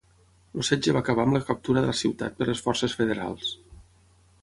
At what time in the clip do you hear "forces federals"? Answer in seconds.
2.69-3.57